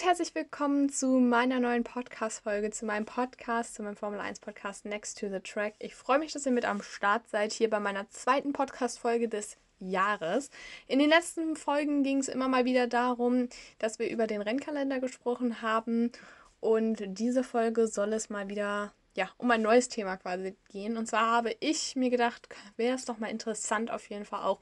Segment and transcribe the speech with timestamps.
[0.00, 4.86] und herzlich willkommen zu meiner neuen Podcast-Folge, zu meinem Podcast, zu meinem Formel 1 Podcast
[4.86, 5.74] Next to the Track.
[5.78, 9.58] Ich freue mich, dass ihr mit am Start seid, hier bei meiner zweiten Podcast-Folge des
[9.78, 10.48] Jahres.
[10.86, 15.00] In den letzten Folgen ging es immer mal wieder darum, dass wir über den Rennkalender
[15.00, 16.12] gesprochen haben
[16.60, 20.96] und diese Folge soll es mal wieder ja, um ein neues Thema quasi gehen.
[20.96, 24.60] Und zwar habe ich mir gedacht, wäre es doch mal interessant, auf jeden Fall auch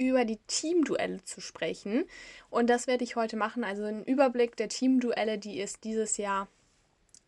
[0.00, 2.04] über die Teamduelle zu sprechen.
[2.48, 3.64] Und das werde ich heute machen.
[3.64, 6.48] Also einen Überblick der Teamduelle, die es dieses Jahr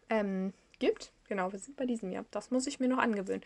[0.08, 1.12] ähm, gibt.
[1.28, 2.24] Genau, wir sind bei diesem Jahr.
[2.30, 3.42] Das muss ich mir noch angewöhnen.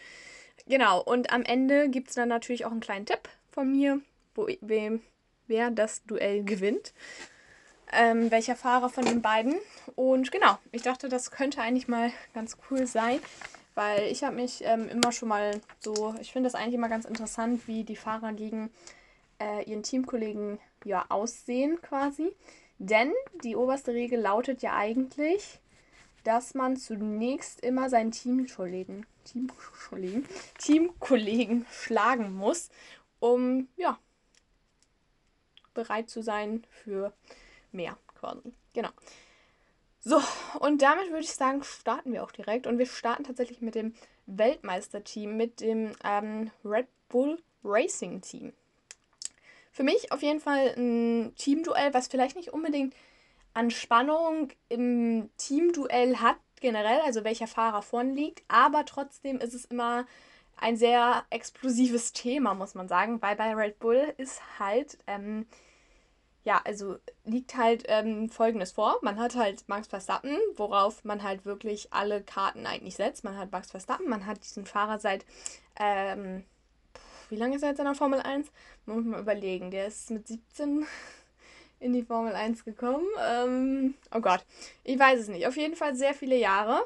[0.69, 4.01] Genau, und am Ende gibt es dann natürlich auch einen kleinen Tipp von mir,
[4.37, 5.03] wo, wem,
[5.49, 6.95] wer das Duell gewinnt.
[7.93, 9.57] Ähm, welcher Fahrer von den beiden.
[9.97, 13.21] Und genau, ich dachte, das könnte eigentlich mal ganz cool sein,
[13.75, 17.05] weil ich habe mich ähm, immer schon mal so, ich finde das eigentlich immer ganz
[17.05, 18.71] interessant, wie die Fahrer gegen
[19.41, 22.35] äh, ihren Teamkollegen ja aussehen quasi.
[22.79, 25.61] Denn die oberste Regel lautet ja eigentlich,
[26.25, 30.27] dass man zunächst immer seinen Teamkollegen, Teamkollegen,
[30.59, 32.69] Teamkollegen schlagen muss,
[33.21, 33.99] um ja
[35.73, 37.13] bereit zu sein für
[37.71, 38.53] mehr quasi.
[38.73, 38.91] Genau.
[40.01, 40.21] So,
[40.61, 42.67] und damit würde ich sagen, starten wir auch direkt.
[42.67, 43.95] Und wir starten tatsächlich mit dem
[44.27, 48.53] Weltmeisterteam, mit dem ähm, Red Bull Racing Team.
[49.77, 52.95] Für mich auf jeden Fall ein Teamduell, was vielleicht nicht unbedingt
[53.53, 59.67] an Spannung im Teamduell hat, generell, also welcher Fahrer vorn liegt, aber trotzdem ist es
[59.67, 60.07] immer
[60.57, 65.45] ein sehr explosives Thema, muss man sagen, weil bei Red Bull ist halt, ähm,
[66.43, 68.99] ja, also liegt halt ähm, folgendes vor.
[69.03, 73.25] Man hat halt Max Verstappen, worauf man halt wirklich alle Karten eigentlich setzt.
[73.25, 75.27] Man hat Max Verstappen, man hat diesen Fahrer seit
[75.79, 76.45] ähm,
[77.29, 78.49] wie lange ist er jetzt in der Formel 1?
[78.87, 79.71] Muss man mal überlegen.
[79.71, 80.87] Der ist mit 17
[81.81, 83.07] in die Formel 1 gekommen.
[83.21, 84.45] Ähm, oh Gott,
[84.85, 85.47] ich weiß es nicht.
[85.47, 86.85] Auf jeden Fall sehr viele Jahre.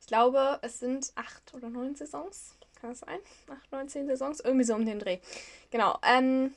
[0.00, 2.54] Ich glaube, es sind acht oder neun Saisons.
[2.80, 3.18] Kann das sein?
[3.48, 4.40] Acht, neun, zehn Saisons?
[4.40, 5.18] Irgendwie so um den Dreh.
[5.70, 5.98] Genau.
[6.02, 6.54] Ähm,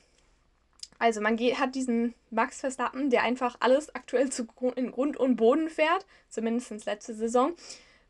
[0.98, 5.36] also man geht, hat diesen Max Verstappen, der einfach alles aktuell zu in Grund und
[5.36, 7.52] Boden fährt, zumindest letzte Saison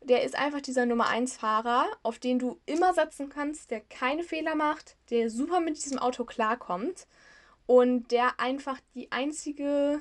[0.07, 4.23] der ist einfach dieser Nummer 1 Fahrer, auf den du immer setzen kannst, der keine
[4.23, 7.07] Fehler macht, der super mit diesem Auto klarkommt
[7.65, 9.99] und der einfach die einzige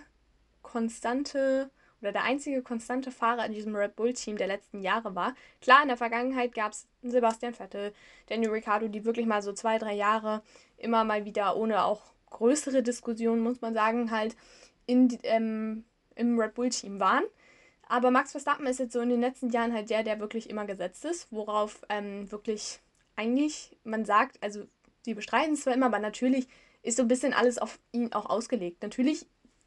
[0.62, 1.70] konstante
[2.00, 5.34] oder der einzige konstante Fahrer in diesem Red Bull Team der letzten Jahre war.
[5.62, 7.94] Klar, in der Vergangenheit gab es Sebastian Vettel,
[8.26, 10.42] Daniel Ricciardo, die wirklich mal so zwei, drei Jahre
[10.76, 14.36] immer mal wieder ohne auch größere Diskussionen, muss man sagen, halt
[14.84, 17.24] in, ähm, im Red Bull Team waren.
[17.88, 20.64] Aber Max Verstappen ist jetzt so in den letzten Jahren halt der, der wirklich immer
[20.64, 22.80] gesetzt ist, worauf ähm, wirklich
[23.16, 24.64] eigentlich man sagt, also
[25.06, 26.48] die bestreiten es zwar immer, aber natürlich
[26.82, 28.82] ist so ein bisschen alles auf ihn auch ausgelegt.
[28.82, 29.26] Natürlich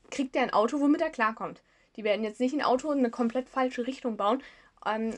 [0.09, 1.61] kriegt er ein Auto, womit er klarkommt.
[1.95, 4.43] Die werden jetzt nicht ein Auto in eine komplett falsche Richtung bauen,
[4.85, 5.11] ähm,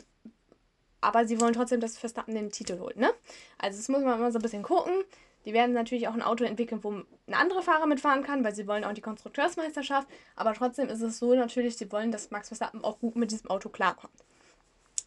[1.02, 3.14] aber sie wollen trotzdem, dass Verstappen den Titel holt, ne?
[3.58, 4.94] Also das muss man immer so ein bisschen gucken.
[5.46, 8.68] Die werden natürlich auch ein Auto entwickeln, wo ein anderer Fahrer mitfahren kann, weil sie
[8.68, 10.08] wollen auch die Konstrukteursmeisterschaft.
[10.36, 13.50] Aber trotzdem ist es so natürlich, sie wollen, dass Max Verstappen auch gut mit diesem
[13.50, 14.14] Auto klarkommt.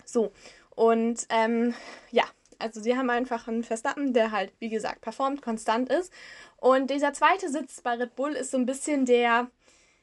[0.04, 0.32] So,
[0.74, 1.74] und ähm,
[2.10, 2.24] ja,
[2.58, 6.12] also sie haben einfach einen Verstappen, der halt, wie gesagt, performt, konstant ist.
[6.56, 9.50] Und dieser zweite Sitz bei Red Bull ist so ein bisschen der,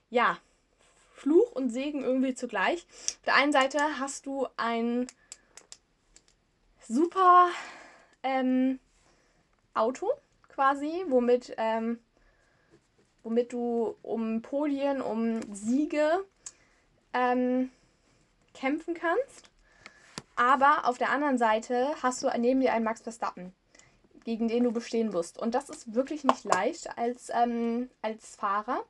[0.10, 0.38] ja,
[1.14, 2.86] Fluch und Segen irgendwie zugleich.
[2.90, 5.08] Auf der einen Seite hast du ein
[6.88, 7.50] super
[8.24, 8.80] ähm,
[9.80, 10.12] Auto
[10.50, 12.00] quasi, womit, ähm,
[13.24, 16.26] womit du um Podien, um Siege
[17.14, 17.72] ähm,
[18.54, 19.50] kämpfen kannst.
[20.36, 23.54] Aber auf der anderen Seite hast du neben dir einen Max Verstappen,
[24.24, 25.38] gegen den du bestehen musst.
[25.38, 28.84] Und das ist wirklich nicht leicht als, ähm, als Fahrer.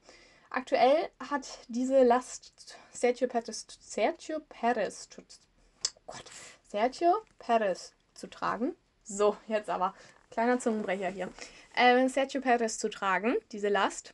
[0.52, 6.26] Aktuell hat diese Last Sergio Perez, Sergio Perez, oh Gott,
[6.68, 8.76] Sergio Perez zu tragen.
[9.04, 9.94] So, jetzt aber.
[10.31, 11.29] Kleiner Zungenbrecher hier.
[11.75, 14.13] Äh, Sergio Perez zu tragen, diese Last.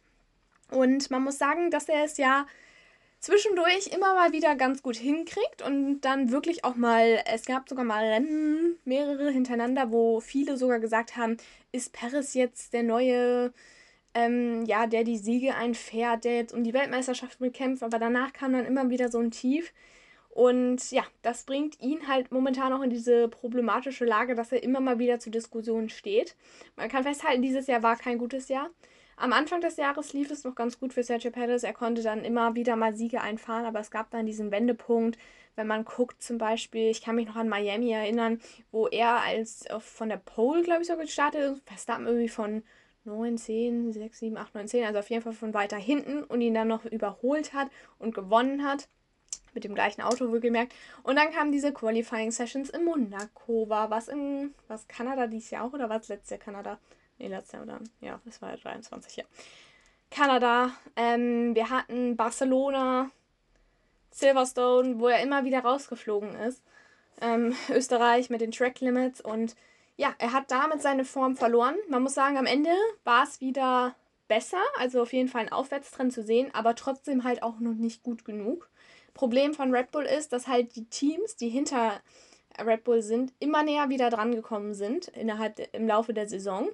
[0.72, 2.46] Und man muss sagen, dass er es ja
[3.20, 7.84] zwischendurch immer mal wieder ganz gut hinkriegt und dann wirklich auch mal, es gab sogar
[7.84, 11.38] mal Rennen, mehrere hintereinander, wo viele sogar gesagt haben,
[11.72, 13.52] ist Perez jetzt der neue,
[14.14, 18.54] ähm, ja, der die Siege einfährt, der jetzt um die Weltmeisterschaft mitkämpft, aber danach kam
[18.54, 19.74] dann immer wieder so ein Tief.
[20.36, 24.82] Und ja, das bringt ihn halt momentan auch in diese problematische Lage, dass er immer
[24.82, 26.36] mal wieder zu Diskussionen steht.
[26.76, 28.70] Man kann festhalten, dieses Jahr war kein gutes Jahr.
[29.16, 31.64] Am Anfang des Jahres lief es noch ganz gut für Sergio Perez.
[31.64, 35.18] Er konnte dann immer wieder mal Siege einfahren, aber es gab dann diesen Wendepunkt,
[35.56, 38.42] wenn man guckt zum Beispiel, ich kann mich noch an Miami erinnern,
[38.72, 42.62] wo er als von der Pole, glaube ich, sogar gestartet ist, Verstappen irgendwie von
[43.06, 46.42] 9, 10, 6, 7, 8, 9, 10, also auf jeden Fall von weiter hinten und
[46.42, 48.90] ihn dann noch überholt hat und gewonnen hat.
[49.56, 50.74] Mit dem gleichen Auto wohlgemerkt.
[51.04, 53.68] Und dann kamen diese Qualifying Sessions in Monaco.
[53.70, 56.78] War was in was Kanada dieses Jahr auch oder war es letztes Jahr Kanada?
[57.18, 57.80] Nee, letztes Jahr oder?
[58.02, 59.24] Ja, das war ja 23, ja.
[60.12, 60.72] Kanada.
[60.96, 63.10] Ähm, wir hatten Barcelona,
[64.12, 66.62] Silverstone, wo er immer wieder rausgeflogen ist.
[67.22, 69.56] Ähm, Österreich mit den Track Limits und
[69.98, 71.76] ja, er hat damit seine Form verloren.
[71.90, 72.72] Man muss sagen, am Ende
[73.06, 73.96] war es wieder
[74.28, 78.04] besser, also auf jeden Fall ein Aufwärtstrend zu sehen, aber trotzdem halt auch noch nicht
[78.04, 78.70] gut genug.
[79.16, 82.00] Problem von Red Bull ist, dass halt die Teams, die hinter
[82.64, 86.70] Red Bull sind, immer näher wieder dran gekommen sind innerhalb im Laufe der Saison.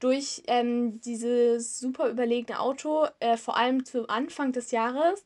[0.00, 5.24] Durch ähm, dieses super überlegene Auto, äh, vor allem zu Anfang des Jahres,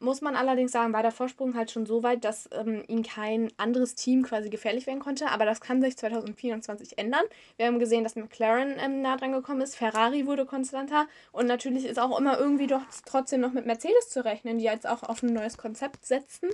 [0.00, 3.52] muss man allerdings sagen, war der Vorsprung halt schon so weit, dass ähm, ihm kein
[3.58, 5.28] anderes Team quasi gefährlich werden konnte.
[5.28, 7.24] Aber das kann sich 2024 ändern.
[7.56, 9.76] Wir haben gesehen, dass McLaren ähm, nah dran gekommen ist.
[9.76, 11.06] Ferrari wurde konstanter.
[11.32, 14.86] Und natürlich ist auch immer irgendwie doch trotzdem noch mit Mercedes zu rechnen, die jetzt
[14.86, 16.48] auch auf ein neues Konzept setzen.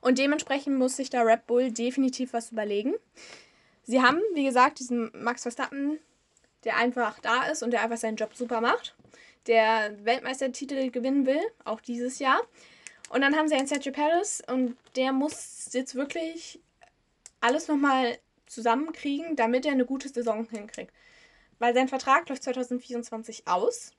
[0.00, 2.94] Und dementsprechend muss sich da Red Bull definitiv was überlegen.
[3.84, 5.98] Sie haben, wie gesagt, diesen Max Verstappen,
[6.64, 8.94] der einfach da ist und der einfach seinen Job super macht
[9.46, 12.40] der Weltmeistertitel gewinnen will, auch dieses Jahr.
[13.10, 16.60] Und dann haben sie einen Sergio Perez und der muss jetzt wirklich
[17.40, 20.92] alles nochmal zusammenkriegen, damit er eine gute Saison hinkriegt.
[21.58, 23.92] Weil sein Vertrag läuft 2024 aus.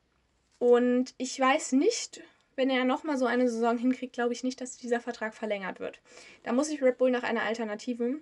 [0.59, 2.21] Und ich weiß nicht,
[2.55, 5.99] wenn er nochmal so eine Saison hinkriegt, glaube ich nicht, dass dieser Vertrag verlängert wird.
[6.43, 8.19] Da muss sich Red Bull nach einer Alternative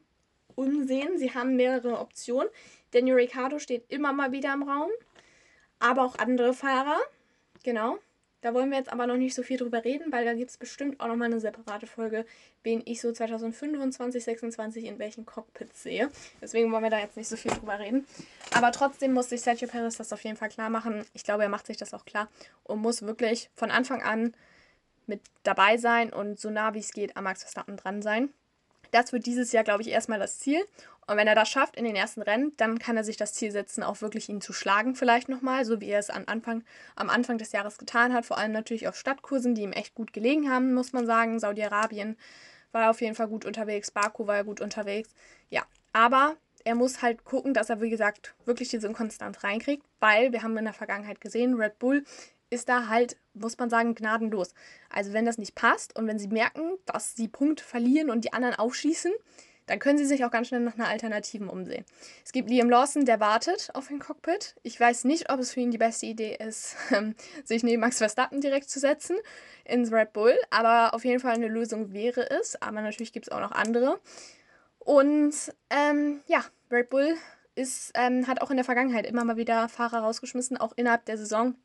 [0.56, 1.18] umsehen.
[1.18, 2.50] Sie haben mehrere Optionen.
[2.92, 4.90] Daniel Ricciardo steht immer mal wieder im Raum,
[5.80, 7.00] aber auch andere Fahrer.
[7.66, 7.98] Genau.
[8.42, 10.58] Da wollen wir jetzt aber noch nicht so viel drüber reden, weil da gibt es
[10.58, 12.28] bestimmt auch nochmal eine separate Folge,
[12.62, 16.12] wen ich so 2025, 2026 in welchen Cockpits sehe.
[16.40, 18.06] Deswegen wollen wir da jetzt nicht so viel drüber reden.
[18.54, 21.04] Aber trotzdem muss sich Sergio Perez das auf jeden Fall klar machen.
[21.16, 22.30] Ich glaube, er macht sich das auch klar
[22.66, 24.36] und muss wirklich von Anfang an
[25.08, 28.30] mit dabei sein und so nah wie es geht am Max Verstappen dran sein.
[28.92, 30.64] Das wird dieses Jahr, glaube ich, erstmal das Ziel.
[31.08, 33.52] Und wenn er das schafft in den ersten Rennen, dann kann er sich das Ziel
[33.52, 36.64] setzen, auch wirklich ihn zu schlagen, vielleicht nochmal, so wie er es am Anfang,
[36.96, 38.26] am Anfang des Jahres getan hat.
[38.26, 41.40] Vor allem natürlich auf Stadtkursen, die ihm echt gut gelegen haben, muss man sagen.
[41.40, 42.18] Saudi-Arabien
[42.72, 45.10] war auf jeden Fall gut unterwegs, Baku war er gut unterwegs.
[45.50, 45.64] Ja,
[45.94, 50.42] aber er muss halt gucken, dass er, wie gesagt, wirklich diese Konstanz reinkriegt, weil wir
[50.42, 52.04] haben in der Vergangenheit gesehen, Red Bull
[52.50, 54.54] ist da halt, muss man sagen, gnadenlos.
[54.90, 58.34] Also wenn das nicht passt und wenn sie merken, dass sie Punkte verlieren und die
[58.34, 59.14] anderen aufschießen,
[59.68, 61.86] dann können sie sich auch ganz schnell nach einer Alternativen umsehen.
[62.24, 64.56] Es gibt Liam Lawson, der wartet auf ein Cockpit.
[64.64, 67.98] Ich weiß nicht, ob es für ihn die beste Idee ist, ähm, sich neben Max
[67.98, 69.18] Verstappen direkt zu setzen
[69.64, 72.62] ins Red Bull, aber auf jeden Fall eine Lösung wäre es.
[72.62, 74.00] Aber natürlich gibt es auch noch andere.
[74.80, 75.34] Und
[75.72, 77.16] ähm, ja, Red Bull
[77.56, 81.18] ist, ähm, hat auch in der Vergangenheit immer mal wieder Fahrer rausgeschmissen, auch innerhalb der
[81.18, 81.56] Saison.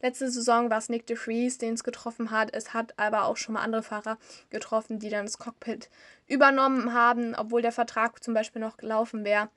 [0.00, 2.54] Letzte Saison war es Nick de Vries, den es getroffen hat.
[2.54, 4.18] Es hat aber auch schon mal andere Fahrer
[4.50, 5.90] getroffen, die dann das Cockpit
[6.26, 9.48] übernommen haben, obwohl der Vertrag zum Beispiel noch gelaufen wäre.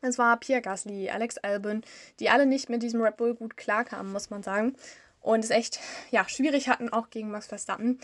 [0.00, 1.82] Es war Pierre Gasly, Alex Albon,
[2.20, 4.76] die alle nicht mit diesem Red Bull gut klarkamen, muss man sagen.
[5.20, 5.80] Und es echt
[6.10, 7.98] ja, schwierig hatten, auch gegen Max Verstappen.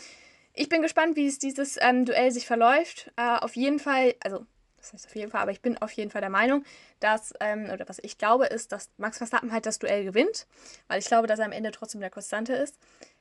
[0.53, 3.11] Ich bin gespannt, wie es dieses ähm, Duell sich verläuft.
[3.15, 4.45] Äh, auf jeden Fall, also
[4.81, 6.65] das heißt auf jeden Fall, aber ich bin auf jeden Fall der Meinung,
[6.99, 10.47] dass, ähm, oder was ich glaube, ist, dass Max Verstappen halt das Duell gewinnt,
[10.87, 12.77] weil ich glaube, dass er am Ende trotzdem der Konstante ist.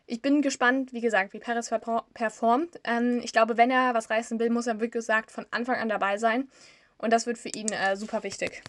[0.07, 1.71] Ich bin gespannt, wie gesagt, wie Perez
[2.15, 2.81] performt.
[2.83, 5.89] Ähm, ich glaube, wenn er was reißen will, muss er, wie gesagt, von Anfang an
[5.89, 6.49] dabei sein.
[6.99, 8.63] Und das wird für ihn äh, super wichtig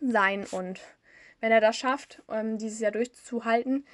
[0.00, 0.46] sein.
[0.50, 0.80] Und
[1.40, 3.84] wenn er das schafft, ähm, dieses Jahr durchzuhalten,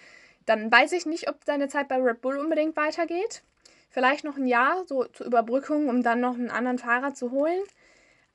[0.47, 3.42] dann weiß ich nicht, ob seine Zeit bei Red Bull unbedingt weitergeht.
[3.90, 7.62] Vielleicht noch ein Jahr, so zur Überbrückung, um dann noch einen anderen Fahrer zu holen.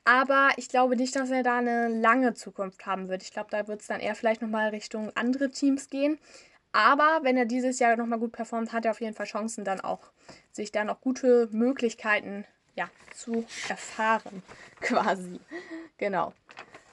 [0.07, 3.23] Aber ich glaube nicht, dass er da eine lange Zukunft haben wird.
[3.23, 6.17] Ich glaube, da wird es dann eher vielleicht nochmal Richtung andere Teams gehen.
[6.71, 9.81] Aber wenn er dieses Jahr nochmal gut performt, hat er auf jeden Fall Chancen, dann
[9.81, 9.99] auch
[10.53, 12.45] sich da noch gute Möglichkeiten
[12.77, 14.43] ja, zu erfahren,
[14.79, 15.41] quasi.
[15.97, 16.31] Genau.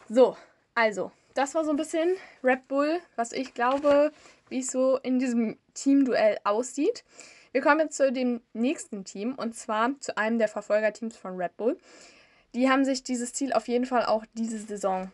[0.08, 0.36] So,
[0.74, 4.10] also, das war so ein bisschen Red Bull, was ich glaube,
[4.48, 7.04] wie es so in diesem Teamduell aussieht.
[7.52, 11.56] Wir kommen jetzt zu dem nächsten Team und zwar zu einem der Verfolgerteams von Red
[11.56, 11.78] Bull
[12.54, 15.10] die haben sich dieses Ziel auf jeden Fall auch diese Saison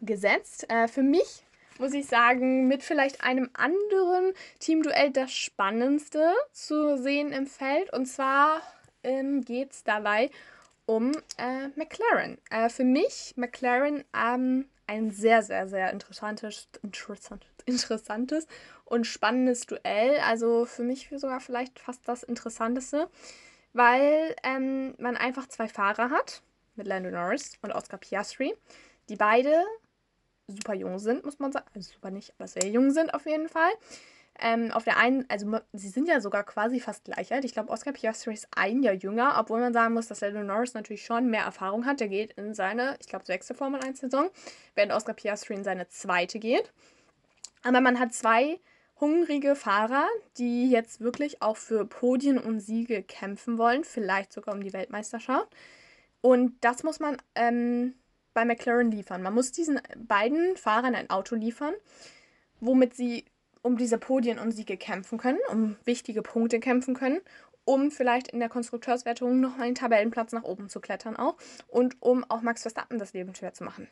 [0.00, 0.68] gesetzt.
[0.70, 1.44] Äh, für mich
[1.78, 7.92] muss ich sagen, mit vielleicht einem anderen Teamduell das spannendste zu sehen im Feld.
[7.92, 8.60] Und zwar
[9.04, 10.30] ähm, geht es dabei
[10.86, 12.38] um äh, McLaren.
[12.50, 18.46] Äh, für mich McLaren ähm, ein sehr, sehr, sehr interessantes, interessant, interessantes
[18.84, 20.18] und spannendes Duell.
[20.26, 23.08] Also für mich sogar vielleicht fast das interessanteste
[23.72, 26.42] weil ähm, man einfach zwei Fahrer hat,
[26.76, 28.54] mit Lando Norris und Oscar Piastri,
[29.08, 29.64] die beide
[30.46, 31.66] super jung sind, muss man sagen.
[31.74, 33.70] Also super nicht, aber sehr jung sind auf jeden Fall.
[34.40, 37.44] Ähm, auf der einen, also sie sind ja sogar quasi fast gleich alt.
[37.44, 40.74] Ich glaube, Oscar Piastri ist ein Jahr jünger, obwohl man sagen muss, dass Lando Norris
[40.74, 41.98] natürlich schon mehr Erfahrung hat.
[41.98, 44.30] Der geht in seine, ich glaube, sechste Formel 1-Saison,
[44.76, 46.72] während Oscar Piastri in seine zweite geht.
[47.64, 48.60] Aber man hat zwei
[49.00, 54.62] hungrige Fahrer, die jetzt wirklich auch für Podien und Siege kämpfen wollen, vielleicht sogar um
[54.62, 55.48] die Weltmeisterschaft.
[56.20, 57.94] Und das muss man ähm,
[58.34, 59.22] bei McLaren liefern.
[59.22, 61.74] Man muss diesen beiden Fahrern ein Auto liefern,
[62.60, 63.24] womit sie
[63.62, 67.20] um diese Podien und Siege kämpfen können, um wichtige Punkte kämpfen können,
[67.64, 71.36] um vielleicht in der Konstrukteurswertung noch einen Tabellenplatz nach oben zu klettern auch
[71.68, 73.88] und um auch Max Verstappen das Leben schwer zu machen.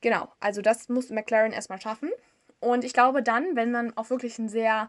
[0.00, 2.10] Genau, also das muss McLaren erstmal schaffen.
[2.62, 4.88] Und ich glaube dann, wenn man auch wirklich ein sehr,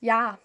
[0.00, 0.38] ja,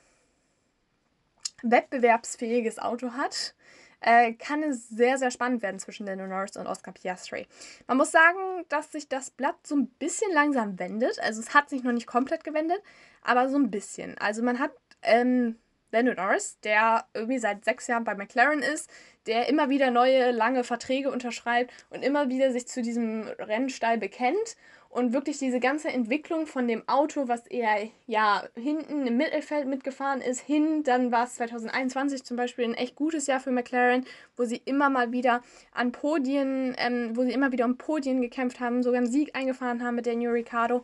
[1.63, 3.55] wettbewerbsfähiges Auto hat,
[4.01, 7.47] äh, kann es sehr, sehr spannend werden zwischen Lando Norris und Oscar Piastri.
[7.87, 11.17] Man muss sagen, dass sich das Blatt so ein bisschen langsam wendet.
[11.21, 12.81] Also es hat sich noch nicht komplett gewendet,
[13.21, 14.17] aber so ein bisschen.
[14.17, 15.55] Also man hat ähm,
[15.91, 18.89] Lando Norris, der irgendwie seit sechs Jahren bei McLaren ist,
[19.27, 24.57] der immer wieder neue, lange Verträge unterschreibt und immer wieder sich zu diesem Rennstall bekennt
[24.89, 30.19] und wirklich diese ganze Entwicklung von dem Auto, was er ja hinten im Mittelfeld mitgefahren
[30.19, 34.05] ist, hin, dann war es 2021 zum Beispiel ein echt gutes Jahr für McLaren,
[34.35, 38.59] wo sie immer mal wieder an Podien, ähm, wo sie immer wieder um Podien gekämpft
[38.59, 40.83] haben, sogar einen Sieg eingefahren haben mit Daniel Ricciardo.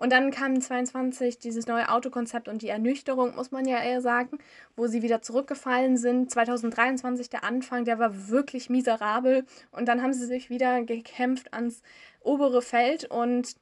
[0.00, 4.38] Und dann kam 22 dieses neue Autokonzept und die Ernüchterung, muss man ja eher sagen,
[4.74, 6.30] wo sie wieder zurückgefallen sind.
[6.30, 9.44] 2023 der Anfang, der war wirklich miserabel.
[9.70, 11.82] Und dann haben sie sich wieder gekämpft ans
[12.20, 13.56] obere Feld und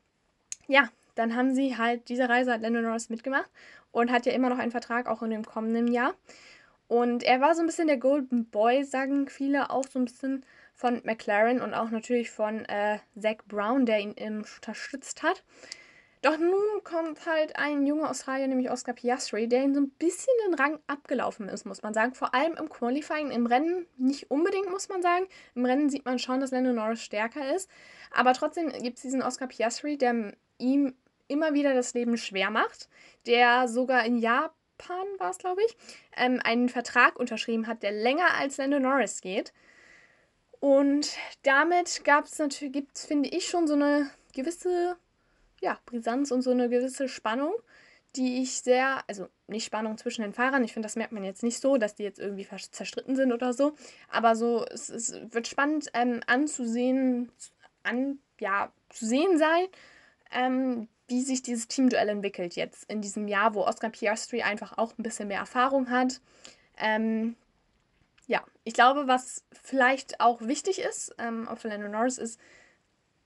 [0.69, 3.51] ja, dann haben sie halt, diese Reise hat Lando Norris mitgemacht
[3.91, 6.15] und hat ja immer noch einen Vertrag auch in dem kommenden Jahr.
[6.87, 10.45] Und er war so ein bisschen der Golden Boy, sagen viele, auch so ein bisschen
[10.73, 15.43] von McLaren und auch natürlich von äh, Zach Brown, der ihn unterstützt hat.
[16.23, 20.33] Doch nun kommt halt ein junger Australier, nämlich Oscar Piastri, der ihm so ein bisschen
[20.47, 22.15] den Rang abgelaufen ist, muss man sagen.
[22.15, 25.27] Vor allem im Qualifying, im Rennen nicht unbedingt, muss man sagen.
[25.55, 27.71] Im Rennen sieht man schon, dass Lando Norris stärker ist.
[28.11, 30.95] Aber trotzdem gibt es diesen Oscar Piastri, der ihm
[31.29, 32.89] immer wieder das Leben schwer macht,
[33.27, 35.77] der sogar in Japan war es, glaube ich,
[36.17, 39.53] ähm, einen Vertrag unterschrieben hat, der länger als Lando Norris geht.
[40.59, 44.97] Und damit gab es natürlich, gibt es, finde ich, schon so eine gewisse
[45.61, 47.55] ja, Brisanz und so eine gewisse Spannung,
[48.17, 51.43] die ich sehr, also nicht Spannung zwischen den Fahrern, ich finde, das merkt man jetzt
[51.43, 53.75] nicht so, dass die jetzt irgendwie zerstritten sind oder so,
[54.09, 57.31] aber so, es, es wird spannend ähm, anzusehen,
[57.83, 59.67] an, ja, zu sehen sein,
[60.33, 64.97] ähm, wie sich dieses Teamduell entwickelt jetzt in diesem Jahr, wo Oscar Piastri einfach auch
[64.99, 66.21] ein bisschen mehr Erfahrung hat.
[66.77, 67.35] Ähm,
[68.27, 72.39] ja, ich glaube, was vielleicht auch wichtig ist, ähm, auch Lando Norris, ist,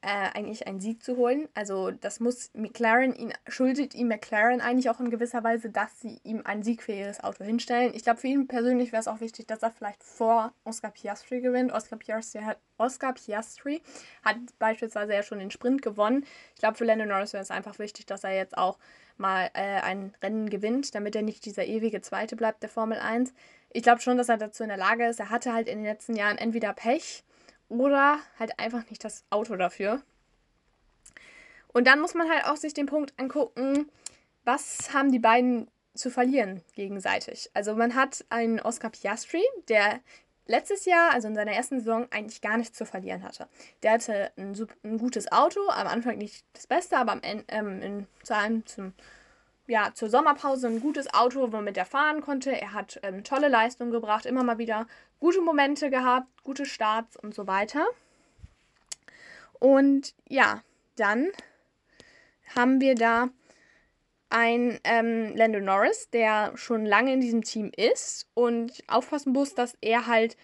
[0.03, 1.49] äh, eigentlich einen Sieg zu holen.
[1.55, 6.21] Also das muss McLaren ihn, schuldet ihm McLaren eigentlich auch in gewisser Weise, dass sie
[6.25, 7.93] ihm ein siegfähiges Auto hinstellen.
[7.95, 11.41] Ich glaube, für ihn persönlich wäre es auch wichtig, dass er vielleicht vor Oscar Piastri
[11.41, 11.73] gewinnt.
[11.73, 13.81] Oscar Piastri hat, Oscar Piastri
[14.25, 16.25] hat beispielsweise ja schon den Sprint gewonnen.
[16.55, 18.79] Ich glaube, für Lando Norris wäre es einfach wichtig, dass er jetzt auch
[19.19, 23.33] mal äh, ein Rennen gewinnt, damit er nicht dieser ewige Zweite bleibt der Formel 1.
[23.71, 25.21] Ich glaube schon, dass er dazu in der Lage ist.
[25.21, 27.23] Er hatte halt in den letzten Jahren entweder Pech
[27.81, 30.03] oder halt einfach nicht das Auto dafür.
[31.69, 33.91] Und dann muss man halt auch sich den Punkt angucken,
[34.45, 37.51] was haben die beiden zu verlieren gegenseitig.
[37.55, 40.01] Also man hat einen Oscar Piastri, der
[40.47, 43.49] letztes Jahr, also in seiner ersten Saison, eigentlich gar nichts zu verlieren hatte.
[43.83, 47.83] Der hatte ein, ein gutes Auto, am Anfang nicht das Beste, aber am Ende, ähm,
[47.83, 48.93] in, zu einem, zum,
[49.73, 52.53] ja, zur Sommerpause ein gutes Auto, womit er fahren konnte.
[52.53, 54.87] Er hat ähm, tolle Leistungen gebracht, immer mal wieder
[55.19, 57.87] gute Momente gehabt, gute Starts und so weiter.
[59.59, 60.63] Und ja,
[60.97, 61.31] dann
[62.55, 63.31] haben wir da
[64.29, 69.79] ein ähm, Lando Norris, der schon lange in diesem Team ist und aufpassen muss, dass
[69.81, 70.37] er halt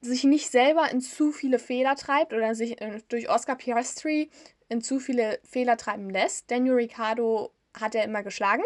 [0.00, 4.30] sich nicht selber in zu viele Fehler treibt oder sich äh, durch Oscar Piastri
[4.70, 6.50] in zu viele Fehler treiben lässt.
[6.50, 8.62] Daniel Ricciardo hat er immer geschlagen.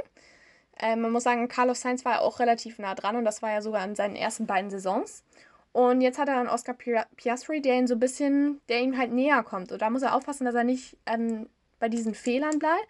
[0.79, 3.51] Äh, man muss sagen, Carlos Sainz war ja auch relativ nah dran und das war
[3.51, 5.25] ja sogar in seinen ersten beiden Saisons.
[5.73, 6.75] Und jetzt hat er dann Oscar
[7.17, 9.73] Piastri, der ihn so ein bisschen, der ihm halt näher kommt.
[9.73, 12.89] Und da muss er aufpassen, dass er nicht ähm, bei diesen Fehlern bleibt,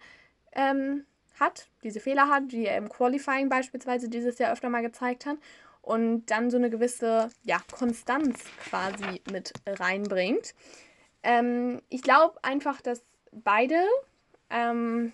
[0.53, 1.05] ähm,
[1.37, 5.37] hat, diese Fehler hat, die er im Qualifying beispielsweise dieses Jahr öfter mal gezeigt hat.
[5.81, 10.53] Und dann so eine gewisse ja, Konstanz quasi mit reinbringt.
[11.23, 13.81] Ähm, ich glaube einfach, dass beide
[14.49, 15.11] ähm,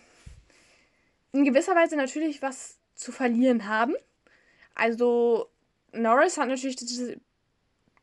[1.33, 3.95] in gewisser Weise natürlich was zu verlieren haben.
[4.75, 5.49] Also
[5.91, 7.17] Norris hat natürlich diese,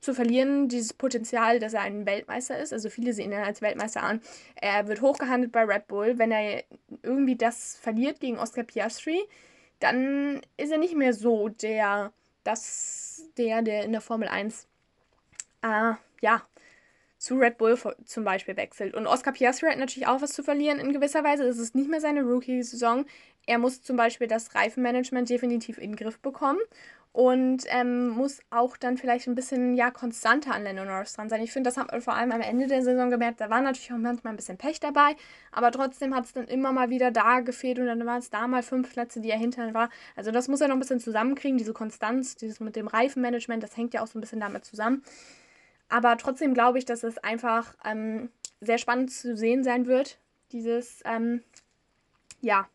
[0.01, 2.73] zu verlieren, dieses Potenzial, dass er ein Weltmeister ist.
[2.73, 4.21] Also viele sehen ihn als Weltmeister an.
[4.57, 6.19] Er wird hochgehandelt bei Red Bull.
[6.19, 6.65] Wenn er
[7.03, 9.21] irgendwie das verliert gegen Oscar Piastri,
[9.79, 12.13] dann ist er nicht mehr so der,
[12.45, 14.67] das, der, der in der Formel 1
[15.63, 16.43] äh, ja,
[17.21, 18.95] zu Red Bull zum Beispiel wechselt.
[18.95, 21.45] Und Oscar Piastri hat natürlich auch was zu verlieren in gewisser Weise.
[21.45, 23.05] Ist nicht mehr seine Rookie-Saison.
[23.47, 26.61] Er muss zum Beispiel das Reifenmanagement definitiv in den Griff bekommen
[27.13, 31.43] und ähm, muss auch dann vielleicht ein bisschen ja konstanter an Lando Norris dran sein.
[31.43, 33.43] Ich finde, das hat man vor allem am Ende der Saison gemerkt.
[33.43, 35.15] Da war natürlich auch manchmal ein bisschen Pech dabei,
[35.53, 38.47] aber trotzdem hat es dann immer mal wieder da gefehlt und dann waren es da
[38.47, 39.91] mal fünf Plätze, die er hinter war.
[40.17, 43.77] Also das muss er noch ein bisschen zusammenkriegen, diese Konstanz, dieses mit dem Reifenmanagement, das
[43.77, 45.03] hängt ja auch so ein bisschen damit zusammen.
[45.91, 48.31] Aber trotzdem glaube ich, dass es einfach ähm,
[48.61, 50.19] sehr spannend zu sehen sein wird,
[50.53, 51.43] dieses ähm,
[52.41, 52.69] ja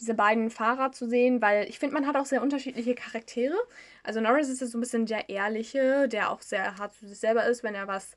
[0.00, 3.54] diese beiden Fahrer zu sehen, weil ich finde, man hat auch sehr unterschiedliche Charaktere.
[4.02, 7.18] Also Norris ist ja so ein bisschen der Ehrliche, der auch sehr hart zu sich
[7.18, 8.16] selber ist, wenn er was,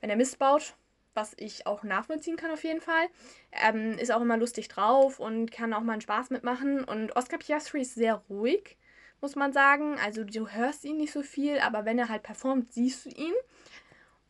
[0.00, 0.74] wenn er Mist baut,
[1.14, 3.06] was ich auch nachvollziehen kann auf jeden Fall.
[3.52, 6.84] Ähm, ist auch immer lustig drauf und kann auch mal einen Spaß mitmachen.
[6.84, 8.76] Und Oscar Piastri ist sehr ruhig,
[9.20, 9.98] muss man sagen.
[9.98, 13.34] Also du hörst ihn nicht so viel, aber wenn er halt performt, siehst du ihn.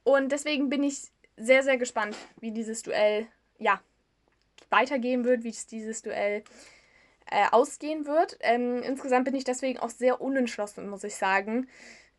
[0.04, 3.26] Und deswegen bin ich sehr, sehr gespannt, wie dieses Duell,
[3.58, 3.80] ja,
[4.70, 6.42] weitergehen wird, wie es dieses Duell
[7.30, 8.38] äh, ausgehen wird.
[8.40, 11.68] Ähm, insgesamt bin ich deswegen auch sehr unentschlossen, muss ich sagen,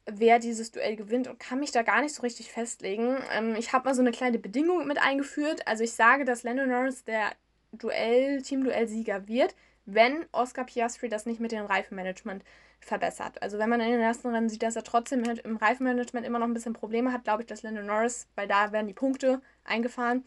[0.06, 3.18] wer dieses Duell gewinnt und kann mich da gar nicht so richtig festlegen.
[3.32, 5.68] Ähm, ich habe mal so eine kleine Bedingung mit eingeführt.
[5.68, 7.32] Also ich sage, dass Lando Norris der
[7.74, 9.56] Duell, Team-Duell-Sieger wird,
[9.88, 12.44] wenn Oscar Piastri das nicht mit dem Reifenmanagement
[12.80, 13.42] verbessert.
[13.42, 16.46] Also wenn man in den ersten Rennen sieht, dass er trotzdem im Reifenmanagement immer noch
[16.46, 20.26] ein bisschen Probleme hat, glaube ich, dass Lando Norris, weil da werden die Punkte eingefahren,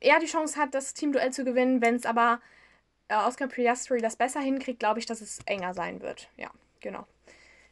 [0.00, 1.82] eher die Chance hat, das Team-Duell zu gewinnen.
[1.82, 2.40] Wenn es aber
[3.08, 6.30] äh, Oscar Piastri das besser hinkriegt, glaube ich, dass es enger sein wird.
[6.36, 7.06] Ja, genau.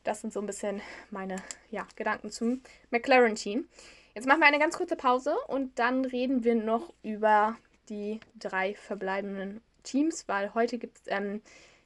[0.02, 1.36] Das sind so ein bisschen meine
[1.70, 3.68] ja, Gedanken zum McLaren-Team.
[4.14, 7.56] Jetzt machen wir eine ganz kurze Pause und dann reden wir noch über
[7.88, 11.40] die drei verbleibenden Teams, weil heute gibt es ähm,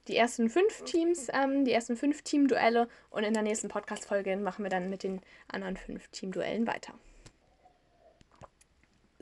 [0.09, 4.65] die ersten fünf Teams, ähm, die ersten fünf Teamduelle und in der nächsten Podcast-Folge machen
[4.65, 6.95] wir dann mit den anderen fünf Teamduellen weiter.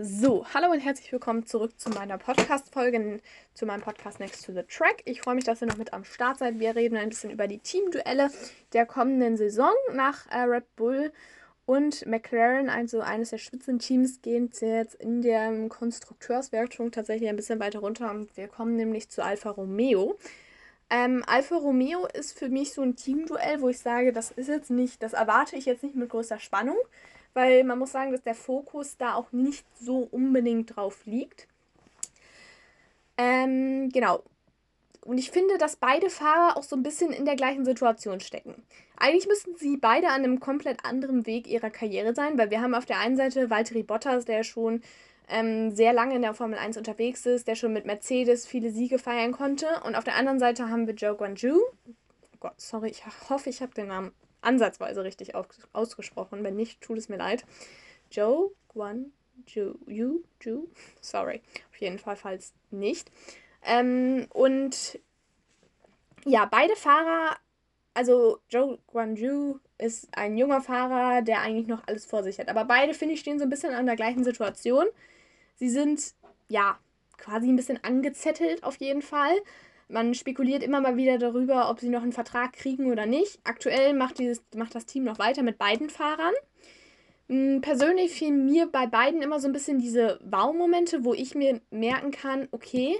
[0.00, 3.20] So, hallo und herzlich willkommen zurück zu meiner Podcast-Folge,
[3.52, 5.02] zu meinem Podcast Next to the Track.
[5.06, 6.60] Ich freue mich, dass ihr noch mit am Start seid.
[6.60, 8.30] Wir reden ein bisschen über die Teamduelle
[8.72, 11.12] der kommenden Saison nach äh, Red Bull
[11.68, 17.80] und McLaren, also eines der Spitzenteams, gehen jetzt in der Konstrukteurswertung tatsächlich ein bisschen weiter
[17.80, 20.16] runter und wir kommen nämlich zu Alfa Romeo.
[20.90, 24.70] Ähm, Alfa Romeo ist für mich so ein Teamduell, wo ich sage, das ist jetzt
[24.70, 26.78] nicht, das erwarte ich jetzt nicht mit größter Spannung
[27.34, 31.46] weil man muss sagen, dass der Fokus da auch nicht so unbedingt drauf liegt.
[33.16, 34.24] Ähm, genau.
[35.04, 38.62] Und ich finde, dass beide Fahrer auch so ein bisschen in der gleichen Situation stecken.
[38.98, 42.74] Eigentlich müssten sie beide an einem komplett anderen Weg ihrer Karriere sein, weil wir haben
[42.74, 44.82] auf der einen Seite Valtteri Bottas, der schon
[45.28, 48.98] ähm, sehr lange in der Formel 1 unterwegs ist, der schon mit Mercedes viele Siege
[48.98, 49.66] feiern konnte.
[49.84, 51.56] Und auf der anderen Seite haben wir Joe Guanju.
[51.56, 55.34] Oh Gott, sorry, ich hoffe, ich habe den Namen ansatzweise richtig
[55.72, 56.44] ausgesprochen.
[56.44, 57.44] Wenn nicht, tut es mir leid.
[58.10, 59.12] Joe Guan
[59.46, 60.68] Ju, Yu, Ju,
[61.00, 63.10] sorry, auf jeden Fall, falls nicht.
[63.62, 64.98] Ähm, und
[66.24, 67.36] ja, beide Fahrer,
[67.98, 72.48] also Joe Guanju ist ein junger Fahrer, der eigentlich noch alles vor sich hat.
[72.48, 74.86] Aber beide, finde ich, stehen so ein bisschen an der gleichen Situation.
[75.56, 76.14] Sie sind,
[76.46, 76.78] ja,
[77.16, 79.36] quasi ein bisschen angezettelt auf jeden Fall.
[79.88, 83.40] Man spekuliert immer mal wieder darüber, ob sie noch einen Vertrag kriegen oder nicht.
[83.42, 86.34] Aktuell macht, dieses, macht das Team noch weiter mit beiden Fahrern.
[87.28, 91.60] Hm, persönlich fehlen mir bei beiden immer so ein bisschen diese Wow-Momente, wo ich mir
[91.70, 92.96] merken kann, okay,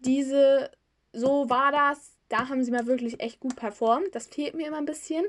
[0.00, 0.72] diese,
[1.12, 4.14] so war das, da haben sie mal wirklich echt gut performt.
[4.14, 5.24] Das fehlt mir immer ein bisschen.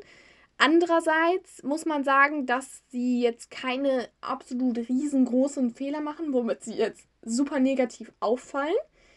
[0.57, 7.07] Andererseits muss man sagen, dass sie jetzt keine absolut riesengroßen Fehler machen, womit sie jetzt
[7.21, 8.75] super negativ auffallen.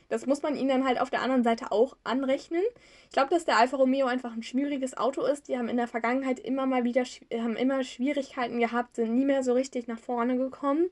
[0.09, 2.63] Das muss man ihnen dann halt auf der anderen Seite auch anrechnen.
[3.07, 5.49] Ich glaube, dass der Alfa Romeo einfach ein schwieriges Auto ist.
[5.49, 9.43] Die haben in der Vergangenheit immer mal wieder haben immer Schwierigkeiten gehabt, sind nie mehr
[9.43, 10.91] so richtig nach vorne gekommen.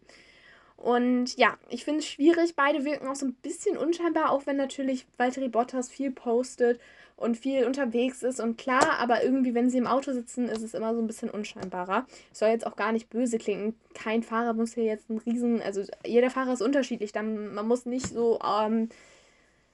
[0.80, 2.56] Und ja, ich finde es schwierig.
[2.56, 6.80] Beide wirken auch so ein bisschen unscheinbar, auch wenn natürlich Valtteri Bottas viel postet
[7.16, 8.40] und viel unterwegs ist.
[8.40, 11.28] Und klar, aber irgendwie, wenn sie im Auto sitzen, ist es immer so ein bisschen
[11.28, 12.06] unscheinbarer.
[12.32, 13.74] Soll jetzt auch gar nicht böse klingen.
[13.92, 15.60] Kein Fahrer muss hier jetzt ein Riesen.
[15.60, 17.12] Also jeder Fahrer ist unterschiedlich.
[17.12, 18.88] Dann, man muss nicht so ähm,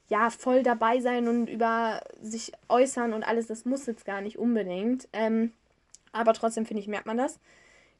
[0.08, 4.38] ja, voll dabei sein und über sich äußern und alles, das muss jetzt gar nicht
[4.38, 5.06] unbedingt.
[5.12, 5.52] Ähm,
[6.10, 7.38] aber trotzdem finde ich, merkt man das.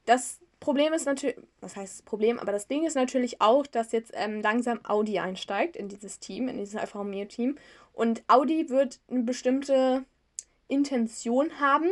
[0.06, 3.92] Das Problem ist natürlich, was heißt das Problem, aber das Ding ist natürlich auch, dass
[3.92, 7.56] jetzt ähm, langsam Audi einsteigt in dieses Team, in dieses Alfa Romeo Team.
[7.92, 10.04] Und Audi wird eine bestimmte
[10.68, 11.90] Intention haben,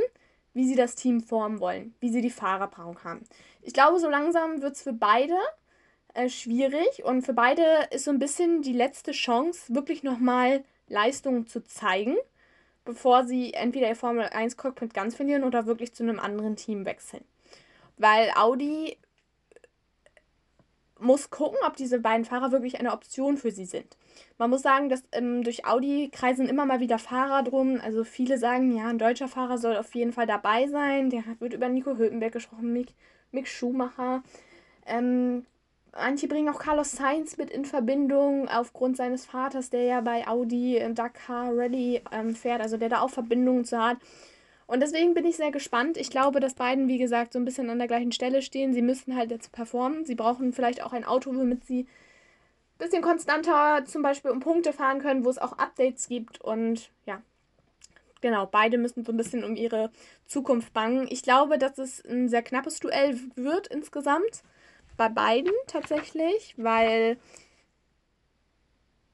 [0.55, 3.25] wie sie das Team formen wollen, wie sie die Fahrerpaarung haben.
[3.63, 5.37] Ich glaube, so langsam wird es für beide
[6.15, 11.47] äh, schwierig und für beide ist so ein bisschen die letzte Chance, wirklich nochmal Leistungen
[11.47, 12.17] zu zeigen,
[12.85, 16.85] bevor sie entweder ihr Formel 1 Cockpit ganz verlieren oder wirklich zu einem anderen Team
[16.85, 17.25] wechseln.
[17.97, 18.99] Weil Audi
[20.99, 23.97] muss gucken, ob diese beiden Fahrer wirklich eine Option für sie sind.
[24.39, 27.81] Man muss sagen, dass ähm, durch Audi kreisen immer mal wieder Fahrer drum.
[27.83, 31.11] Also viele sagen, ja, ein deutscher Fahrer soll auf jeden Fall dabei sein.
[31.11, 32.95] Der wird über Nico Hülkenberg gesprochen, Mick,
[33.33, 34.23] Mick Schumacher.
[34.87, 35.47] Ähm,
[35.93, 40.81] manche bringen auch Carlos Sainz mit in Verbindung, aufgrund seines Vaters, der ja bei Audi
[40.95, 43.99] Dakar Rally ähm, fährt, also der da auch Verbindungen zu hat.
[44.67, 45.97] Und deswegen bin ich sehr gespannt.
[45.97, 48.73] Ich glaube, dass beiden, wie gesagt, so ein bisschen an der gleichen Stelle stehen.
[48.73, 50.05] Sie müssen halt jetzt performen.
[50.05, 54.73] Sie brauchen vielleicht auch ein Auto, womit sie ein bisschen konstanter zum Beispiel um Punkte
[54.73, 56.41] fahren können, wo es auch Updates gibt.
[56.41, 57.21] Und ja,
[58.21, 59.91] genau, beide müssen so ein bisschen um ihre
[60.27, 61.07] Zukunft bangen.
[61.11, 64.43] Ich glaube, dass es ein sehr knappes Duell wird insgesamt.
[64.97, 67.19] Bei beiden tatsächlich, weil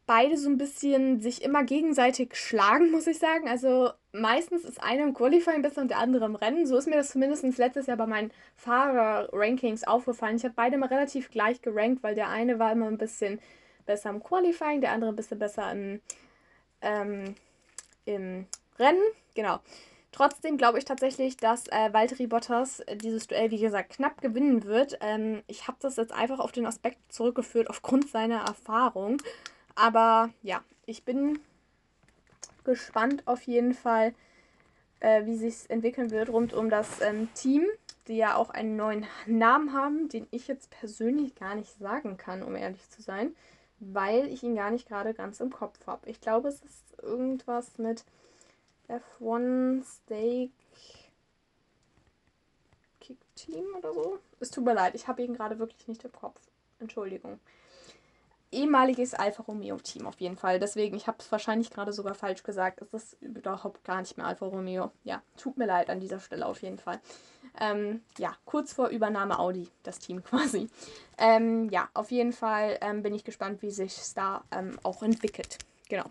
[0.06, 3.48] beide so ein bisschen sich immer gegenseitig schlagen, muss ich sagen.
[3.48, 6.66] Also meistens ist einer im Qualifying besser und der andere im Rennen.
[6.66, 10.36] So ist mir das zumindest letztes Jahr bei meinen Fahrer-Rankings aufgefallen.
[10.36, 13.40] Ich habe beide mal relativ gleich gerankt, weil der eine war immer ein bisschen
[13.86, 16.00] besser im Qualifying, der andere ein bisschen besser im,
[16.82, 17.34] ähm,
[18.04, 18.46] im
[18.78, 19.02] Rennen.
[19.34, 19.60] Genau.
[20.12, 24.98] Trotzdem glaube ich tatsächlich, dass äh, Valtteri Bottas dieses Duell, wie gesagt, knapp gewinnen wird.
[25.00, 29.18] Ähm, ich habe das jetzt einfach auf den Aspekt zurückgeführt, aufgrund seiner Erfahrung.
[29.76, 31.38] Aber ja, ich bin
[32.64, 34.14] gespannt auf jeden Fall,
[35.00, 37.66] äh, wie sich entwickeln wird rund um das ähm, Team,
[38.08, 42.42] die ja auch einen neuen Namen haben, den ich jetzt persönlich gar nicht sagen kann,
[42.42, 43.34] um ehrlich zu sein,
[43.78, 46.08] weil ich ihn gar nicht gerade ganz im Kopf habe.
[46.08, 48.04] Ich glaube, es ist irgendwas mit
[48.88, 50.50] F1 Steak
[53.00, 54.18] Kick Team oder so.
[54.40, 56.40] Es tut mir leid, ich habe ihn gerade wirklich nicht im Kopf.
[56.78, 57.40] Entschuldigung
[58.52, 60.58] ehemaliges Alfa Romeo Team auf jeden Fall.
[60.58, 62.82] Deswegen, ich habe es wahrscheinlich gerade sogar falsch gesagt.
[62.82, 64.90] Es ist überhaupt gar nicht mehr Alfa Romeo.
[65.04, 67.00] Ja, tut mir leid an dieser Stelle auf jeden Fall.
[67.60, 70.68] Ähm, ja, kurz vor Übernahme Audi, das Team quasi.
[71.18, 75.58] Ähm, ja, auf jeden Fall ähm, bin ich gespannt, wie sich da ähm, auch entwickelt.
[75.88, 76.04] Genau.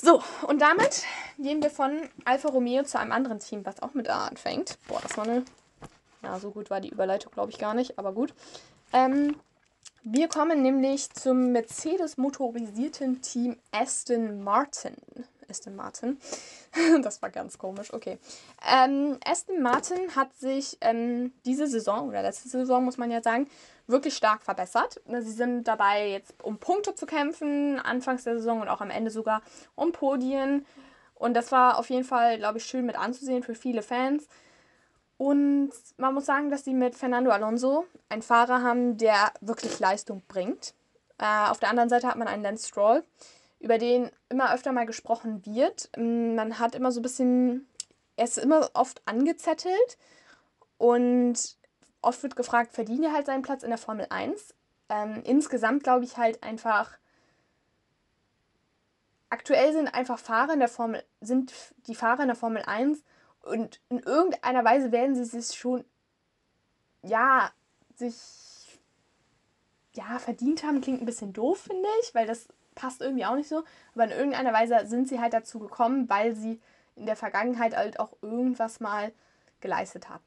[0.00, 1.04] So, und damit
[1.38, 4.78] gehen wir von Alfa Romeo zu einem anderen Team, was auch mit A anfängt.
[4.86, 5.44] Boah, das war eine.
[6.22, 8.32] Ja, so gut war die Überleitung, glaube ich, gar nicht, aber gut.
[8.92, 9.36] Ähm,
[10.02, 14.94] wir kommen nämlich zum Mercedes-motorisierten Team Aston Martin.
[15.48, 16.18] Aston Martin.
[17.02, 18.18] das war ganz komisch, okay.
[18.70, 23.48] Ähm, Aston Martin hat sich ähm, diese Saison oder letzte Saison, muss man ja sagen,
[23.86, 25.00] wirklich stark verbessert.
[25.06, 29.10] Sie sind dabei, jetzt um Punkte zu kämpfen, anfangs der Saison und auch am Ende
[29.10, 29.42] sogar
[29.74, 30.66] um Podien.
[31.14, 34.28] Und das war auf jeden Fall, glaube ich, schön mit anzusehen für viele Fans.
[35.18, 40.22] Und man muss sagen, dass sie mit Fernando Alonso einen Fahrer haben, der wirklich Leistung
[40.28, 40.74] bringt.
[41.18, 43.02] Äh, auf der anderen Seite hat man einen Lance Stroll,
[43.58, 45.90] über den immer öfter mal gesprochen wird.
[45.96, 47.68] Mm, man hat immer so ein bisschen,
[48.16, 49.98] er ist immer oft angezettelt
[50.78, 51.56] und
[52.00, 54.54] oft wird gefragt, verdient er halt seinen Platz in der Formel 1?
[54.88, 56.96] Ähm, insgesamt glaube ich halt einfach,
[59.30, 61.52] aktuell sind einfach Fahrer in der Formel, sind
[61.88, 63.02] die Fahrer in der Formel 1
[63.48, 65.84] und in irgendeiner Weise werden sie sich schon,
[67.02, 67.50] ja,
[67.94, 68.80] sich,
[69.94, 70.80] ja, verdient haben.
[70.80, 73.64] Klingt ein bisschen doof, finde ich, weil das passt irgendwie auch nicht so.
[73.94, 76.60] Aber in irgendeiner Weise sind sie halt dazu gekommen, weil sie
[76.94, 79.12] in der Vergangenheit halt auch irgendwas mal
[79.60, 80.22] geleistet haben.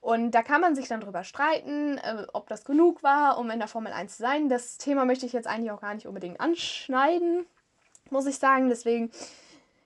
[0.00, 3.58] Und da kann man sich dann drüber streiten, äh, ob das genug war, um in
[3.58, 4.48] der Formel 1 zu sein.
[4.48, 7.46] Das Thema möchte ich jetzt eigentlich auch gar nicht unbedingt anschneiden,
[8.10, 8.68] muss ich sagen.
[8.68, 9.10] Deswegen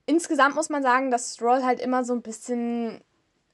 [0.07, 3.01] insgesamt muss man sagen, dass Stroll halt immer so ein bisschen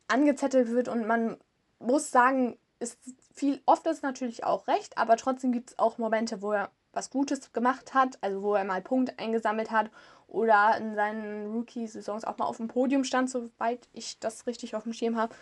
[0.09, 1.37] angezettelt wird und man
[1.79, 2.99] muss sagen, ist
[3.35, 7.11] viel, oft ist natürlich auch recht, aber trotzdem gibt es auch Momente, wo er was
[7.11, 9.91] Gutes gemacht hat, also wo er mal Punkte eingesammelt hat
[10.27, 14.83] oder in seinen Rookie-Saisons auch mal auf dem Podium stand, soweit ich das richtig auf
[14.83, 15.35] dem Schirm habe.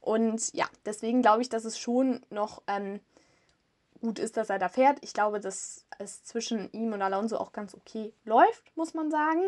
[0.00, 3.00] Und ja, deswegen glaube ich, dass es schon noch ähm,
[4.00, 4.98] gut ist, dass er da fährt.
[5.02, 9.42] Ich glaube, dass es zwischen ihm und Alonso auch ganz okay läuft, muss man sagen.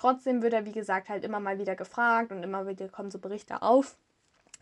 [0.00, 3.18] Trotzdem wird er, wie gesagt, halt immer mal wieder gefragt und immer wieder kommen so
[3.18, 3.96] Berichte auf.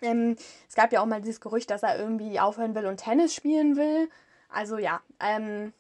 [0.03, 0.37] Ähm,
[0.68, 3.77] es gab ja auch mal dieses Gerücht, dass er irgendwie aufhören will und Tennis spielen
[3.77, 4.11] will.
[4.48, 5.72] Also ja, ähm,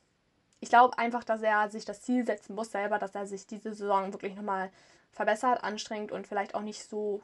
[0.60, 3.74] ich glaube einfach, dass er sich das Ziel setzen muss selber, dass er sich diese
[3.74, 4.70] Saison wirklich nochmal
[5.10, 7.20] verbessert, anstrengt und vielleicht auch nicht so,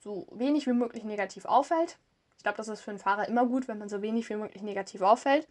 [0.00, 1.96] so wenig wie möglich negativ auffällt.
[2.36, 4.62] Ich glaube, das ist für einen Fahrer immer gut, wenn man so wenig wie möglich
[4.62, 5.48] negativ auffällt.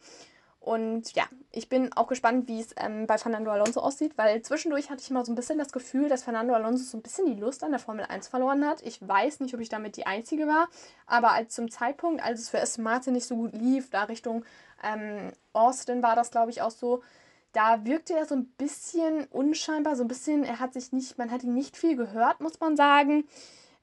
[0.64, 4.90] Und ja, ich bin auch gespannt, wie es ähm, bei Fernando Alonso aussieht, weil zwischendurch
[4.90, 7.36] hatte ich mal so ein bisschen das Gefühl, dass Fernando Alonso so ein bisschen die
[7.36, 8.82] Lust an der Formel 1 verloren hat.
[8.82, 10.70] Ich weiß nicht, ob ich damit die Einzige war,
[11.06, 14.46] aber als zum Zeitpunkt, als es für Aston Martin nicht so gut lief, da Richtung
[14.82, 17.04] ähm, Austin war das, glaube ich, auch so,
[17.52, 21.30] da wirkte er so ein bisschen unscheinbar, so ein bisschen, er hat sich nicht, man
[21.30, 23.26] hat ihn nicht viel gehört, muss man sagen.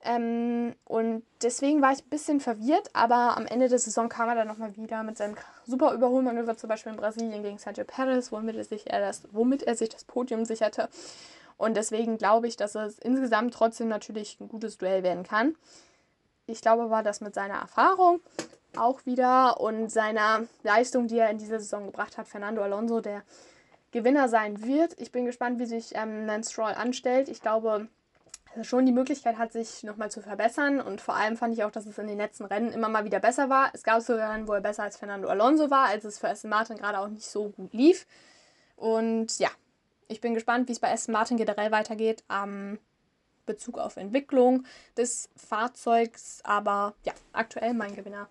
[0.03, 4.35] Ähm, und deswegen war ich ein bisschen verwirrt, aber am Ende der Saison kam er
[4.35, 5.37] dann nochmal wieder mit seinem
[5.67, 9.63] super Überholmanöver, zum Beispiel in Brasilien gegen Sergio Perez, womit er sich, er das, womit
[9.63, 10.89] er sich das Podium sicherte.
[11.59, 15.55] Und deswegen glaube ich, dass es insgesamt trotzdem natürlich ein gutes Duell werden kann.
[16.47, 18.21] Ich glaube aber, dass mit seiner Erfahrung
[18.77, 23.23] auch wieder und seiner Leistung, die er in dieser Saison gebracht hat, Fernando Alonso der
[23.91, 24.99] Gewinner sein wird.
[24.99, 27.29] Ich bin gespannt, wie sich ähm, Lance Stroll anstellt.
[27.29, 27.89] Ich glaube,
[28.63, 30.81] schon die Möglichkeit hat, sich nochmal zu verbessern.
[30.81, 33.21] Und vor allem fand ich auch, dass es in den letzten Rennen immer mal wieder
[33.21, 33.71] besser war.
[33.73, 36.51] Es gab sogar Rennen, wo er besser als Fernando Alonso war, als es für Aston
[36.51, 38.07] Martin gerade auch nicht so gut lief.
[38.77, 39.51] Und ja,
[40.09, 42.79] ich bin gespannt, wie es bei Aston Martin generell weitergeht am
[43.47, 44.65] Bezug auf Entwicklung
[44.97, 46.41] des Fahrzeugs.
[46.45, 48.29] Aber ja, aktuell mein Gewinner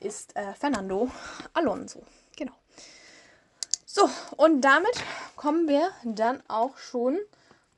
[0.00, 1.10] ist äh, Fernando
[1.52, 2.02] Alonso.
[2.36, 2.52] Genau.
[3.86, 4.92] So, und damit
[5.36, 7.18] kommen wir dann auch schon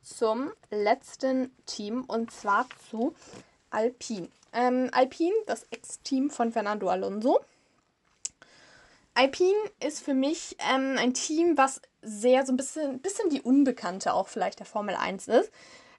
[0.07, 3.15] zum letzten Team und zwar zu
[3.71, 4.29] Alpine.
[4.53, 7.41] Ähm, Alpine, das Ex-Team von Fernando Alonso.
[9.15, 14.15] Alpine ist für mich ähm, ein Team, was sehr so ein bisschen, bisschen die Unbekannte
[14.15, 15.51] auch vielleicht der Formel 1 ist.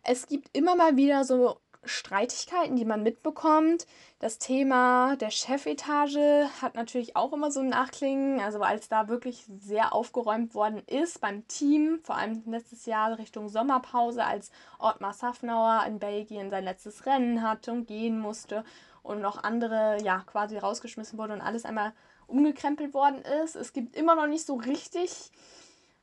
[0.04, 3.88] Es gibt immer mal wieder so Streitigkeiten, die man mitbekommt.
[4.20, 8.40] Das Thema der Chefetage hat natürlich auch immer so ein Nachklingen.
[8.40, 13.50] Also als da wirklich sehr aufgeräumt worden ist beim Team, vor allem letztes Jahr Richtung
[13.50, 18.64] Sommerpause, als Ottmar Safnauer in Belgien sein letztes Rennen hatte und gehen musste
[19.04, 21.94] und noch andere ja quasi rausgeschmissen wurde und alles einmal
[22.28, 23.56] umgekrempelt worden ist.
[23.56, 25.32] Es gibt immer noch nicht so richtig,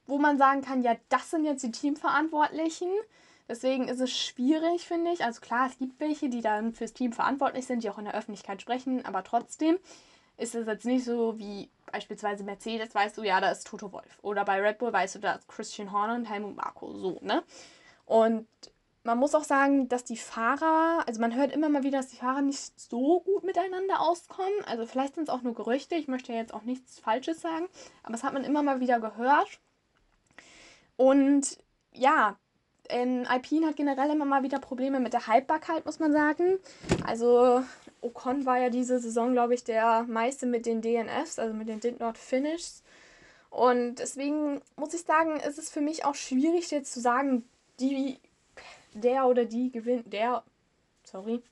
[0.07, 2.89] wo man sagen kann, ja, das sind jetzt die Teamverantwortlichen.
[3.49, 5.25] Deswegen ist es schwierig, finde ich.
[5.25, 8.15] Also klar, es gibt welche, die dann fürs Team verantwortlich sind, die auch in der
[8.15, 9.79] Öffentlichkeit sprechen, aber trotzdem
[10.37, 14.19] ist es jetzt nicht so wie beispielsweise Mercedes, weißt du, ja, da ist Toto Wolf.
[14.23, 17.45] Oder bei Red Bull weißt du, da ist Christian Horner und Helmut Marko, so, ne?
[18.07, 18.49] Und
[19.05, 22.17] man muss auch sagen, dass die Fahrer, also man hört immer mal wieder, dass die
[22.17, 24.65] Fahrer nicht so gut miteinander auskommen.
[24.67, 27.67] Also vielleicht sind es auch nur Gerüchte, ich möchte jetzt auch nichts Falsches sagen,
[28.03, 29.61] aber das hat man immer mal wieder gehört.
[30.97, 31.59] Und
[31.93, 32.37] ja,
[32.95, 36.59] ähm, Alpine hat generell immer mal wieder Probleme mit der Haltbarkeit, muss man sagen.
[37.05, 37.65] Also
[38.01, 41.81] Ocon war ja diese Saison, glaube ich, der meiste mit den DNFs, also mit den
[41.81, 42.85] Did Not Finishes.
[43.51, 47.45] Und deswegen muss ich sagen, ist es für mich auch schwierig jetzt zu sagen,
[47.81, 48.21] die,
[48.93, 50.45] der oder die gewinnt, der,
[51.03, 51.43] sorry,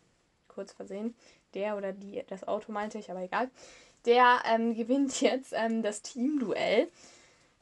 [0.47, 1.15] kurz versehen,
[1.55, 3.51] der oder die, das Auto meinte ich, aber egal,
[4.05, 6.89] der ähm, gewinnt jetzt ähm, das Teamduell.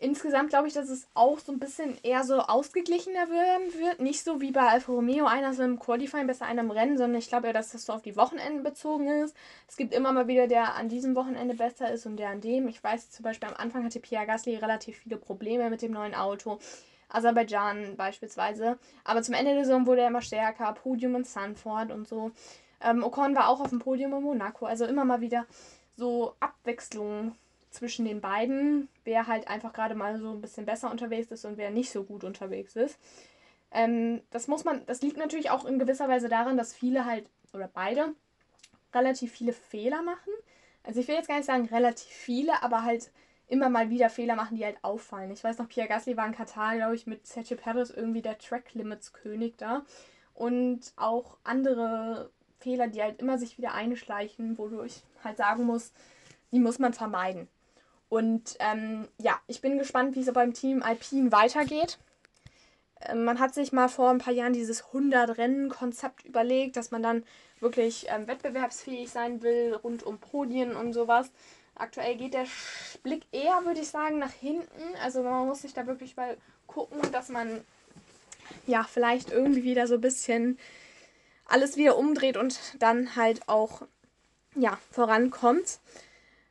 [0.03, 4.01] Insgesamt glaube ich, dass es auch so ein bisschen eher so ausgeglichener werden wird.
[4.01, 7.19] Nicht so wie bei Alfa Romeo, einer ist im Qualifying besser, einer im Rennen, sondern
[7.19, 9.37] ich glaube eher, dass das so auf die Wochenenden bezogen ist.
[9.69, 12.67] Es gibt immer mal wieder, der an diesem Wochenende besser ist und der an dem.
[12.67, 16.15] Ich weiß zum Beispiel, am Anfang hatte Pierre Gasly relativ viele Probleme mit dem neuen
[16.15, 16.59] Auto.
[17.11, 18.79] Aserbaidschan beispielsweise.
[19.05, 20.73] Aber zum Ende der Saison wurde er immer stärker.
[20.73, 22.31] Podium in Sanford und so.
[22.81, 24.65] Ähm, Ocon war auch auf dem Podium in Monaco.
[24.65, 25.45] Also immer mal wieder
[25.97, 27.37] so Abwechslungen
[27.71, 31.57] zwischen den beiden, wer halt einfach gerade mal so ein bisschen besser unterwegs ist und
[31.57, 32.99] wer nicht so gut unterwegs ist.
[33.71, 37.27] Ähm, das muss man, das liegt natürlich auch in gewisser Weise daran, dass viele halt,
[37.53, 38.15] oder beide,
[38.93, 40.33] relativ viele Fehler machen.
[40.83, 43.11] Also ich will jetzt gar nicht sagen relativ viele, aber halt
[43.47, 45.31] immer mal wieder Fehler machen, die halt auffallen.
[45.31, 48.39] Ich weiß noch, Pierre Gasly war in Katar, glaube ich, mit Sergio Perez irgendwie der
[48.39, 49.85] Track Limits König da.
[50.35, 55.93] Und auch andere Fehler, die halt immer sich wieder einschleichen, wodurch halt sagen muss,
[56.53, 57.49] die muss man vermeiden.
[58.11, 61.99] Und ähm, ja, ich bin gespannt, wie es beim Team Alpine weitergeht.
[63.01, 67.25] Ähm, man hat sich mal vor ein paar Jahren dieses 100-Rennen-Konzept überlegt, dass man dann
[67.61, 71.31] wirklich ähm, wettbewerbsfähig sein will, rund um Podien und sowas.
[71.77, 72.47] Aktuell geht der
[73.05, 74.97] Blick eher, würde ich sagen, nach hinten.
[75.03, 77.65] Also man muss sich da wirklich mal gucken, dass man
[78.67, 80.59] ja vielleicht irgendwie wieder so ein bisschen
[81.47, 83.83] alles wieder umdreht und dann halt auch
[84.57, 85.79] ja vorankommt.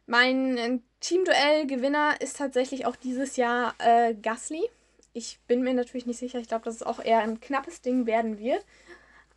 [0.06, 4.70] Mein Teamduell-Gewinner ist tatsächlich auch dieses Jahr äh, Gasly.
[5.14, 6.40] Ich bin mir natürlich nicht sicher.
[6.40, 8.66] Ich glaube, dass es auch eher ein knappes Ding werden wird.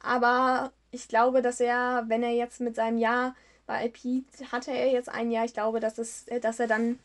[0.00, 3.34] Aber ich glaube, dass er, wenn er jetzt mit seinem Jahr
[3.66, 6.98] bei IP hatte er jetzt ein Jahr, ich glaube, dass, es, äh, dass er dann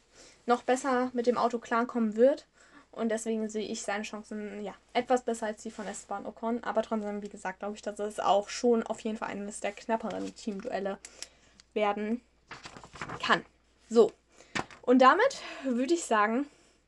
[0.45, 2.47] noch besser mit dem Auto klarkommen wird.
[2.91, 6.63] Und deswegen sehe ich seine Chancen ja etwas besser als die von Esteban Ocon.
[6.63, 9.71] Aber trotzdem, wie gesagt, glaube ich, dass es auch schon auf jeden Fall eines der
[9.71, 10.97] knapperen Teamduelle
[11.73, 12.21] werden
[13.23, 13.45] kann.
[13.87, 14.11] So.
[14.87, 16.47] Und damit würde ich sagen,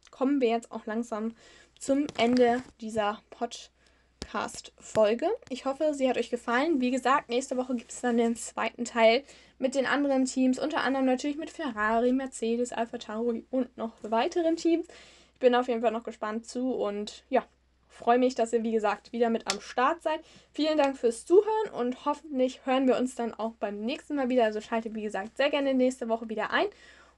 [0.10, 1.36] kommen wir jetzt auch langsam
[1.78, 5.28] zum Ende dieser Podcast-Folge.
[5.50, 6.80] Ich hoffe, sie hat euch gefallen.
[6.80, 9.26] Wie gesagt, nächste Woche gibt es dann den zweiten Teil
[9.58, 14.56] mit den anderen Teams, unter anderem natürlich mit Ferrari, Mercedes, Alpha Tauri und noch weiteren
[14.56, 14.88] Teams.
[15.34, 17.44] Ich bin auf jeden Fall noch gespannt zu und ja,
[17.90, 20.22] freue mich, dass ihr, wie gesagt, wieder mit am Start seid.
[20.54, 24.46] Vielen Dank fürs Zuhören und hoffentlich hören wir uns dann auch beim nächsten Mal wieder.
[24.46, 26.68] Also schaltet, wie gesagt, sehr gerne nächste Woche wieder ein.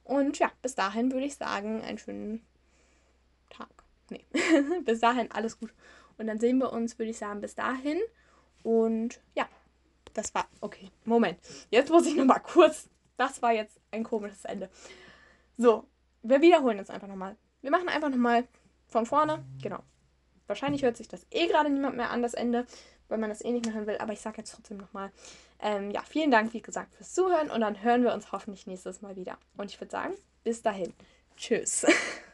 [0.04, 2.44] Und ja, bis dahin würde ich sagen, einen schönen
[3.50, 3.68] Tag.
[4.10, 4.24] Nee,
[4.84, 5.72] bis dahin alles gut.
[6.18, 8.00] Und dann sehen wir uns, würde ich sagen, bis dahin.
[8.62, 9.48] Und ja,
[10.14, 10.46] das war.
[10.60, 11.38] Okay, Moment.
[11.70, 12.88] Jetzt muss ich nochmal kurz.
[13.16, 14.68] Das war jetzt ein komisches Ende.
[15.56, 15.86] So,
[16.22, 17.36] wir wiederholen jetzt einfach nochmal.
[17.60, 18.46] Wir machen einfach nochmal
[18.88, 19.44] von vorne.
[19.62, 19.80] Genau.
[20.46, 22.66] Wahrscheinlich hört sich das eh gerade niemand mehr an, das Ende,
[23.12, 23.98] weil man das eh nicht mehr hören will.
[23.98, 25.12] Aber ich sage jetzt trotzdem nochmal.
[25.60, 27.50] Ähm, ja, vielen Dank, wie gesagt, fürs Zuhören.
[27.50, 29.36] Und dann hören wir uns hoffentlich nächstes Mal wieder.
[29.56, 30.94] Und ich würde sagen, bis dahin.
[31.36, 31.86] Tschüss.